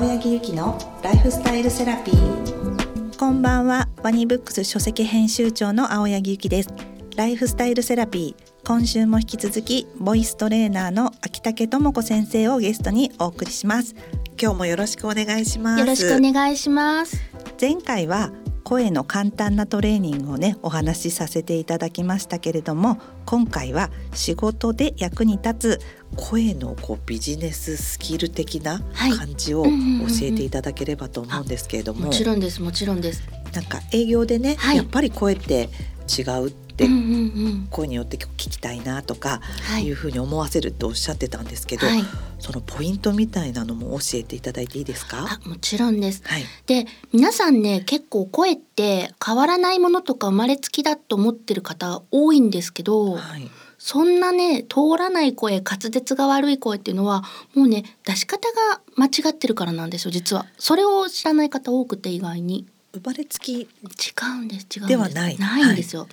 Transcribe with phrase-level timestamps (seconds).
[0.00, 3.16] 青柳ゆきのライフスタイルセラピー。
[3.18, 3.86] こんばんは。
[4.02, 6.70] ワニブックス書籍編集長の青柳ゆきです。
[7.16, 8.66] ライフスタイルセラピー。
[8.66, 13.94] 今週も引き続きボイストレーナーの秋竹智子先生をゲストにお送りします。
[14.40, 15.80] 今日もよろしくお願いします。
[15.80, 17.20] よろしくお願いします。
[17.60, 18.32] 前回は
[18.64, 25.80] 声の簡単なトレーニングをねお話しさせていただきましたけれども今回は仕事で役に立つ
[26.16, 28.80] 声のこうビジネススキル的な
[29.16, 29.70] 感じを教
[30.22, 33.22] えていただければと思うんですけれども、もちろんですもちろんです。
[33.52, 35.68] なんか営業でね、はい、やっぱり声って
[36.18, 36.88] 違うって
[37.70, 39.40] 声によって聞きたいなとか
[39.80, 39.90] い。
[39.90, 42.02] うふうに思わせるっておっしゃってたんですけど、はい、
[42.38, 45.40] そのポイントみたいなのも教えていただいていいですか？
[45.44, 53.50] もちろんです、はい、で皆さんね結構声って変わらないものとか生まれつきだと思ってる方多いんですけど、はい、
[53.82, 60.44] そんなね通らない声滑舌が悪い声っていうのはもうね出し方が間違ってるからなんですよ実は。
[60.58, 62.66] それを知らない方多くて意外に。
[62.92, 63.62] 生まれつき。
[63.62, 63.66] 違
[64.40, 64.86] うんです違うんです。
[64.88, 65.38] ではない。
[65.38, 66.10] ないんですよ、はい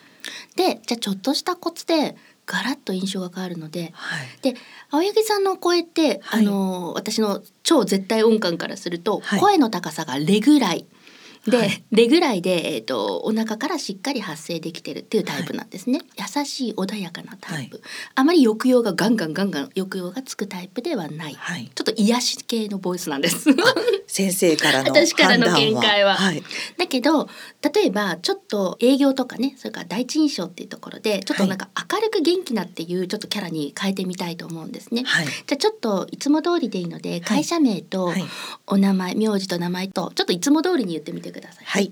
[0.55, 4.55] でじゃあちょっとしたコツでガラッと印象が変わるので、はい、で
[4.89, 10.85] 青柳さんの声って、はい、あの私の超絶対音感からすると、はい、声の高さがレぐらい
[11.47, 23.49] で、はい、レぐらいで、えーと、お腹からしっかり発声できてるっていうタイプなんですね、はい、優しい穏やかなタイプ、はい、あまり抑揚がガンガンガンガン抑揚がつくタイプではない、ちょっと癒し系のボイスなんです
[24.07, 26.17] 先生からの私からの見解は、
[26.77, 27.27] だけど
[27.61, 38.13] 例えばちょっと営業とかねそれから第一印象っていうところでちょっとなんか明るく元気なっていうちょっとキャラに変えてみたいと思うんですね、じゃあちょっといつも通りでいいので会社名と
[38.65, 41.65] お名前、名字と名前とちょっといつも通りに言ってみてください。
[41.65, 41.91] はい。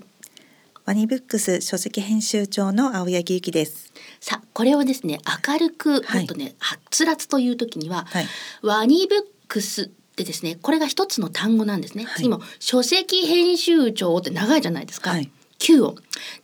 [0.85, 3.91] ワニブックス書籍編集長の青柳ゆきです。
[4.19, 8.27] さあこれをですね明るく、もっとねはつらつという時には、はい、
[8.61, 12.05] ワニブックスでですねこれが一つの単語なんですね。
[12.05, 15.11] はい、次も書籍編集長って長いじゃないですか。
[15.11, 15.95] はい、9音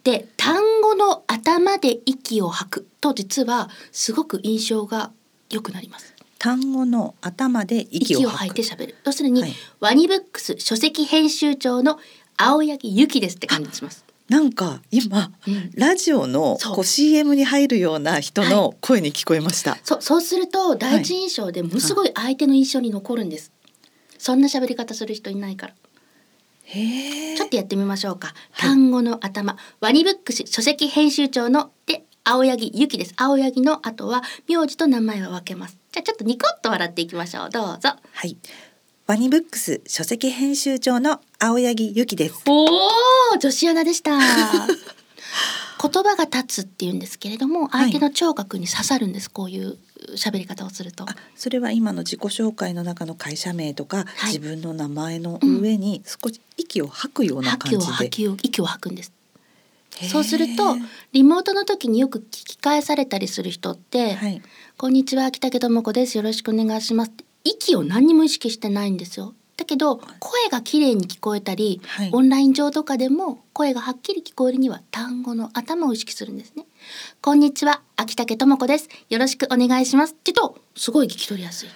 [0.03, 5.11] で単語の頭で息を吐くと実はすごく印象が
[5.49, 6.13] 良くなります。
[6.37, 8.95] 単語の頭で息を吐いて喋る。
[9.05, 11.99] 要するに、はい、ワニブックス書籍編集長の
[12.35, 14.03] 青柳ゆきですって感じします。
[14.27, 19.71] なんか今、うん、ラジオのこう CM に入るような人の声に聞こえました。
[19.71, 23.51] はい、そうそうすると第一印象でものすごい相手の印象に残るんです。
[23.51, 23.60] はい、
[24.21, 25.73] そんな喋り方する人いないから。
[26.65, 28.35] へちょっとやってみましょうか。
[28.55, 33.15] 単語の頭、ワニブックス書籍編集長ので青柳ゆきです。
[33.17, 35.79] 青柳の後は名字と名前は分けます。
[35.91, 37.49] じゃあちょっとニコッと笑っていきましょう。
[37.49, 37.95] どうぞ。
[38.13, 38.37] はい。
[39.07, 42.43] ワニブックス書籍編集長の青柳ゆきです。
[42.45, 44.11] おお、女子アナでした。
[45.81, 49.31] 言葉が立つって言うんですけれども、相手の聴覚に刺さるんです。
[49.31, 49.77] こういう
[50.15, 51.05] 喋り方をすると。
[51.35, 58.05] それは今の自己紹介の中の会社名とか、はい、自分の名前の上に少し息を吐くような感じで。
[58.05, 59.11] 息を息を吐くんです。
[60.09, 60.77] そうすると
[61.11, 64.41] リモートの時によく聞き返されたりする人って「はい、
[64.77, 67.11] こんにちは北家智子ですよろしくお願いします」
[67.43, 69.33] 息を何にも意識してないんですよ。
[69.57, 76.65] だけど声が綺麗に聞こえたり、はい、オンライン上とかでも声がはっきり聞こえるには単語の頭を意識するんですね。
[77.21, 78.89] こんにちは、秋竹智子です。
[79.09, 80.13] よろしくお願いします。
[80.13, 81.69] って言うとすごい聞き取りやすい。
[81.69, 81.71] っ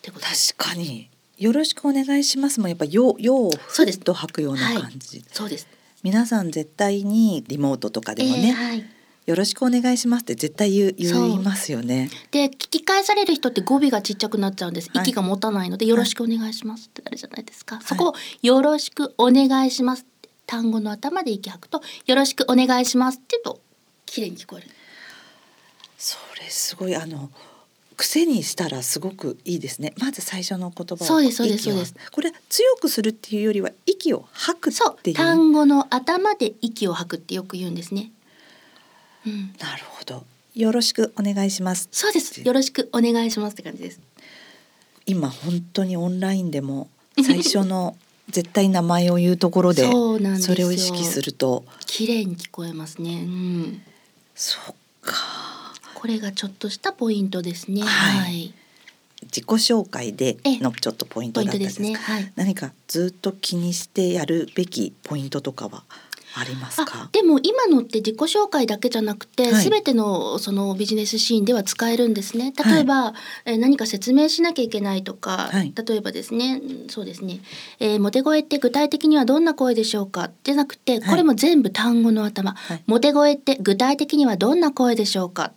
[0.00, 1.10] てこと確かに。
[1.36, 5.24] よろしくお願いしますもやっぱよよをふっと吐くような感じ。
[5.30, 5.68] そうです。
[6.02, 8.97] 皆さん絶対にリモートとかでもね、えーはい
[9.28, 12.08] よろしくお願いしますって絶対言う言いますよね。
[12.30, 14.88] で聞き返される人って語尾がちっちゃくなっちゃうんです。
[14.90, 17.76] はい、息が持たないのでよろしくお願いしますってなるじゃないですか。
[17.76, 20.06] はい、そこよろしくお願いします
[20.46, 23.60] 単語の頭で息吐くとよろしくお願いしますって言うと
[24.06, 24.68] 綺麗に聞こえる。
[25.98, 27.30] それすごいあの
[27.98, 29.92] 癖にしたらすごくいいですね。
[29.98, 31.94] まず最初の言葉そうですそうですそうです。
[32.10, 34.72] これ強くするっていうよりは息を吐くっ
[35.02, 35.16] ていう。
[35.16, 38.10] 単語の頭で息を吐くってよく言うんですね。
[39.26, 40.24] うん、なるほど。
[40.54, 41.88] よろしくお願いします。
[41.92, 42.40] そうです。
[42.42, 44.00] よろしくお願いしますって感じです。
[45.06, 46.88] 今本当にオンラインでも
[47.24, 47.96] 最初の
[48.28, 49.90] 絶対名前を言うところで
[50.38, 53.22] それを意識すると綺麗に聞こえますね。
[53.22, 53.82] うん、
[54.34, 55.74] そっか。
[55.94, 57.82] これがちょっとしたポイントですね。
[57.82, 58.54] はい、はい
[59.22, 65.82] 自己紹介でのちょっとポイントだったんですね、はい、何かずっと気にしてやるべきポイントとかは？
[66.38, 67.08] ありますか？
[67.12, 72.52] でも今のって自己紹介だけじゃなくて、はい、全てのそのビジネスシーンでは使えるんですね。
[72.64, 73.14] 例えば、は
[73.46, 77.40] い、え何か説明しなきゃいけないとか、はい、例えばですねそうですね、
[77.80, 80.30] えー、モテ声って具体的にはどんな声でしょうか？
[80.44, 82.54] じゃなくてこれも全部単語の頭、
[82.86, 85.52] モテ声って具体的にはどんな声でしょうか？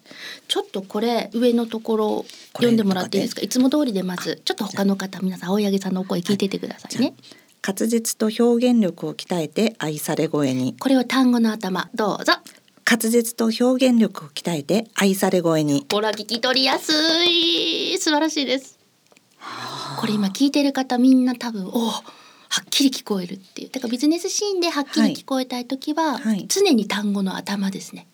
[0.48, 3.42] ちょっとこれ上のところ読んでもらっていいですか？
[3.42, 7.14] いつも通りでまずちょっと他の方皆さん青柳さんのお声聞いててくださいね
[7.64, 10.76] 滑舌と表現力を鍛えて愛され声に。
[10.80, 12.34] これは単語の頭どうぞ。
[12.90, 15.86] 滑舌と表現力を鍛えて愛され声に。
[15.92, 16.92] ほら聞き取りやす
[17.26, 17.98] い。
[18.00, 18.80] 素晴らしいです。
[20.00, 22.02] これ今聞いてる方みんな多分おは
[22.62, 23.70] っきり聞こえるっていう。
[23.70, 28.08] だからビジネスシーンではっきり聞こえたい時は、はい、常に単語の頭ですね、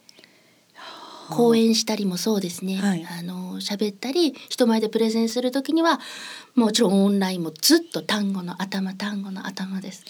[1.30, 6.00] 講演したりもそうですね、はい、あの喋ったり人前でプレゼンする時には
[6.56, 10.06] もちろんオンラインもずっと単語の頭単語の頭です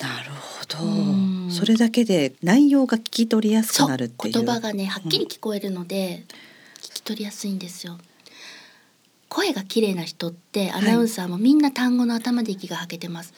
[0.00, 1.52] なるほど。
[1.52, 4.34] それだけで内容が聞き取りやすくなるっていう。
[4.34, 6.24] 言葉がねはっきり聞こえるので、
[6.80, 7.98] 聞き取りやすいんですよ。
[9.28, 13.34] 声が綺麗な人ってアナウンサーもみんな単語の頭で息が吐けてます。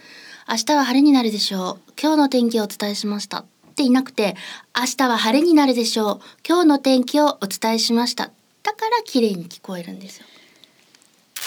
[0.47, 1.93] はい、明日は晴れになるでしょう。
[2.01, 3.45] 今日の天気をお伝えしました。
[3.73, 4.37] っていなくて、
[4.79, 6.21] 明日は晴れになるでしょう。
[6.47, 8.31] 今日の天気をお伝えしました。
[8.63, 10.27] だから綺麗に聞こえるんですよ。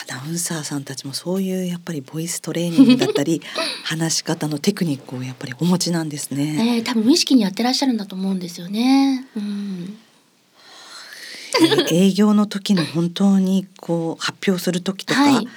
[0.09, 3.41] アナウンサーさんたちもそういうやっぱりボイストレーニングだったり
[3.85, 6.77] 話し方のテクニックをやっぱりお持ちなんですね。
[6.77, 9.25] えー、多分無意識にやってらっしゃるんだと思うんですよね。
[9.37, 9.97] うん、
[11.91, 15.47] 営業の時の本当にこう発表する時とか、はい、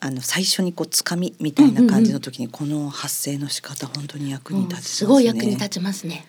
[0.00, 6.24] あの最初にこうつかみみたいな感じの時にこの発声の仕方本当に役に立ちます、ね、すごい役に立ちますね。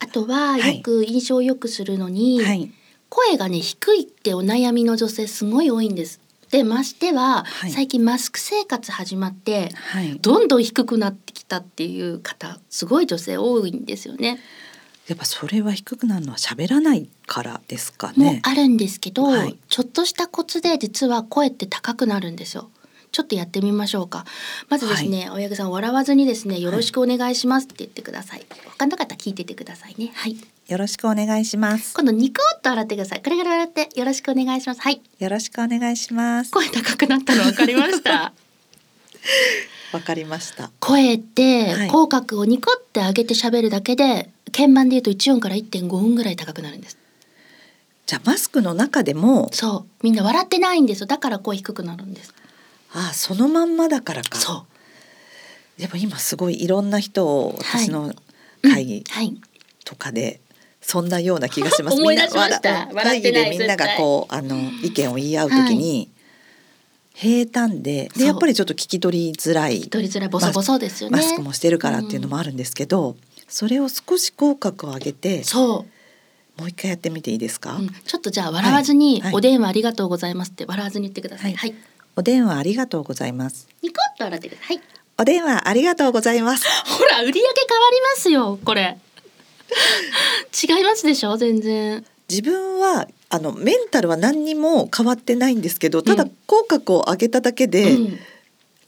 [0.00, 2.70] あとはよく印象を良くするのに、はい、
[3.08, 6.20] 声がね低いってお悩みの女性すごい多いんです。
[6.50, 14.40] でましては、はい、最近マスク生活始まって、はい、どんどん低くなってきたっていう方すごい女性多いんですよね。
[15.08, 18.34] やっぱそれは低くなるのは喋らないからですかね。
[18.34, 22.68] もあるんですけど、はい、ちょっとしたコツで実は声って高くなるんですよ。
[23.10, 24.26] ちょっとやってみましょうか。
[24.68, 28.40] まずですね、はい、親御さん笑わずにですね、よろしくお願いしますって言ってください。
[28.66, 30.12] わかんなかったら聞いててくださいね。
[30.14, 30.36] はい。
[30.68, 31.94] よろしくお願いします。
[31.94, 33.22] 今度ニコッと笑ってください。
[33.22, 34.82] くれぐれ笑ってよろしくお願いします。
[34.82, 35.00] はい。
[35.18, 36.50] よろしくお願いします。
[36.50, 38.34] 声高くなったのわかりました。
[39.92, 40.70] わかりました。
[40.80, 46.98] 声って口角をニコって上げて喋るだけで、鍵盤で言うと1音から1.5音ぐらい高くなるんです。
[48.06, 50.02] じゃあマスクの中でもそう。
[50.02, 51.06] みんな笑ってないんですよ。
[51.06, 52.34] だから声低くなるんです。
[52.92, 54.38] ああそのまんまだからか。
[54.38, 54.66] そ
[55.78, 55.80] う。
[55.80, 58.12] でも今すごいいろんな人を私の
[58.62, 59.04] 会議
[59.84, 60.40] とかで
[60.80, 61.96] そんなような気がします。
[62.00, 62.86] 思い出しました。
[62.86, 66.08] 会議でみんながこうあの意見を言い合うときに、
[67.12, 69.80] 平坦ででやっぱりちょっと聞き取りづらい。
[69.80, 71.18] 聞き取りづらいボソボソですよね。
[71.18, 73.16] マスクもしてるからっていうのもあるんですけど、うん、
[73.48, 76.60] それを少し口角を上げてそう。
[76.60, 81.80] もう一回やってみていいですか、うん、ちょっとじゃあ笑わずに、はい、お電話ありがとうございますって笑わずに言ってください、はい、はい、
[82.16, 83.68] お電話ありがとうございます。
[83.80, 84.80] ニコッと笑ってください。
[85.18, 86.66] お電話ありがとうございます。
[86.98, 88.98] ほら売り上げ変わりますよこれ。
[90.52, 92.04] 違いますでしょ全然。
[92.28, 98.18] 自分はあのメンタルは何にも変わってないんですけどただ口角を上げただけで、うん、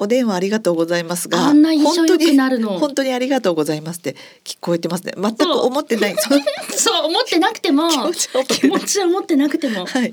[0.00, 5.12] お電話ありがとうございますが本当に本当にありがとうございますって聞こえてますね。
[5.14, 6.16] 全く思ってない。
[6.74, 7.86] そう思ってなくても
[8.48, 10.12] 気持ちは思ってなくても、はい、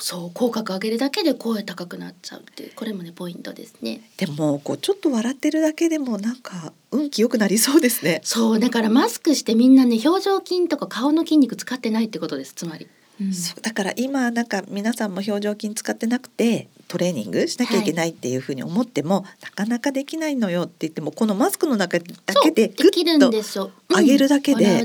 [0.00, 4.00] そう口角上げるだけで声高くなっちゃうってこれもねポイントですね。
[4.16, 8.20] でもこうちょっと笑ってるだけでもなんか運気良くなりそうですね。
[8.24, 12.88] そうだからマスクしてみんなね表情筋とか顔の筋肉使ってないってことですつまり、
[13.20, 13.32] うん、
[13.62, 22.04] だから今なんか皆さんも表情筋使ってなくてトレーニングしなきゃいけないっていうふうに思っても、はい、なかなかできないのよって言ってもこのマスクの中だ
[22.42, 23.30] けでグッと
[23.88, 24.84] 上げるだけで、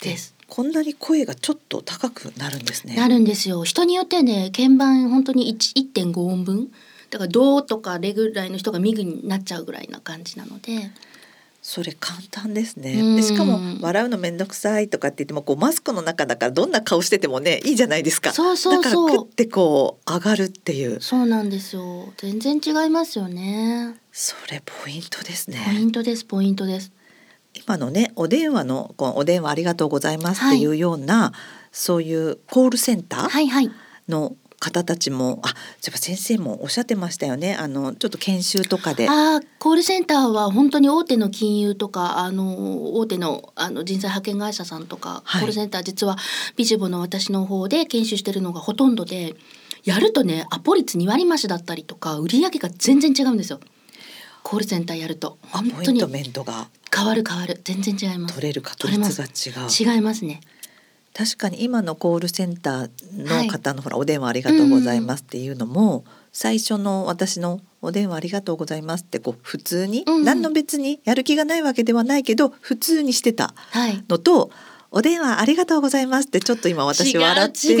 [0.00, 0.34] です。
[0.46, 2.96] こんなに声がちょっと高くなるんですね。
[2.96, 3.64] なるんですよ。
[3.64, 6.70] 人によってね鍵盤本当に一点五音分。
[7.10, 10.90] だからドとかレぐらいの人がミグになっちゃうぐらいな感じなので。
[11.66, 13.16] それ簡単ですね。
[13.16, 18.32] でしかも笑うの面倒くさいとかって言ってもこうマスクの中だからどんな顔しててもねいいじゃないですか。
[18.32, 21.00] そうそうだからグってこう上がるっていう。
[21.00, 22.12] そうなんですよ。
[22.18, 23.94] 全然違いますよね。
[24.12, 25.62] それポイントですね。
[25.64, 26.92] ポイントですポイントです。
[27.54, 31.38] 今のねお電話のこのお電話ありがとうございますっていうような、はい、
[31.72, 33.70] そういうコールセンター
[34.06, 37.54] の方たちも、あ、じゃ先生もおっしゃってましたよね。
[37.54, 39.08] あのちょっと研修とかで。
[39.08, 46.16] あ、コールセンターは本当に大手の金融とかあの大手のあの人材派遣会社さんとか、はい、コールセンター実は
[46.56, 49.34] ビジボの私の方で研修してるのがほとんどで、
[49.84, 53.60] やるとねアポ率2割増しだったりとか売り上げが全然違うんですよ。
[54.42, 55.38] コールセンターやると。
[55.50, 56.68] 本当にメントが。
[56.94, 57.60] 変わる変わる。
[57.64, 58.34] 全然違います。
[58.34, 59.94] 取れる確率が違う。
[59.94, 60.40] 違いますね
[61.14, 73.54] 確かに今のコールセンターの方の、ほらお電話ありがとうございますっていうのも、最初の私のお電話ありがとうございますってこう普通に、何の別にやる気がないわけではないけど普通にしてた
[74.08, 74.50] のと、
[74.96, 77.76] お電話ありがとうございますってちょっと今私笑って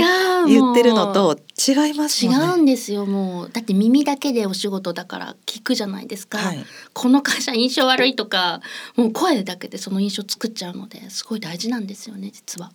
[0.48, 3.50] 言ってるのと違います、ね、違うんですよもう。
[3.50, 8.60] だって耳だけでお仕事だから聞くじゃないですか、はい、この会社印象悪いとか
[8.96, 12.72] もう声だけでその印象作っちゃうのですごい大事なんですよね実は。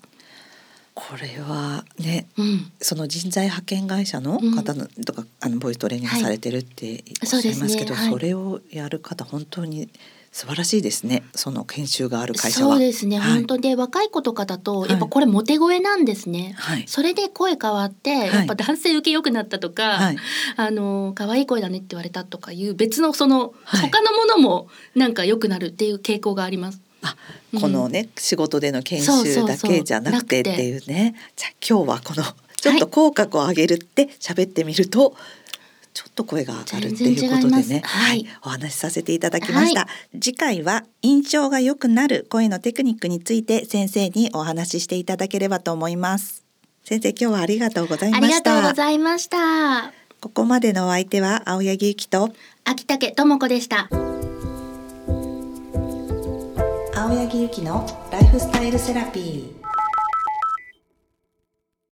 [1.00, 8.10] これはね、うん、その人材派遣会社の方の、とかあのボイストレーニングされてるっておっしゃいますけど、はいそね。
[8.10, 9.90] はい、それをやる方本当に
[10.32, 11.24] 素晴らしいですね。
[11.34, 20.18] その研修がある会社そうですね、はい、本当で若い子とかだとやっぱこれモテ声なんですね、はい、それで声変わって、やっぱ男性受け良くなったとか、はい、
[20.58, 27.16] あの可愛い声だねって言われたとかいう別のその、他のものもなんか良くなるっていう傾向がありますあ
[27.60, 31.16] このね、うん、仕事での研修だけじゃなくてっていうね。
[31.36, 32.24] じゃあ今日はこの
[32.56, 35.16] ちょっと口角を上げるって喋ってみると、
[35.94, 46.46] ちょっと声が上がるっていうことでね、はい、お話しさせていただきました、はい、次回は印象が良くなる声のテクニックについて先生にお話ししていただければと思います。
[46.84, 48.26] 先生今日はありがとうございました。
[48.26, 49.94] ありがとうございました。
[50.22, 52.34] ここまでのお相手は青柳ゆきと
[52.66, 54.09] 秋竹智子でした
[57.10, 59.59] 青柳ゆきのライフスタイルセラピー。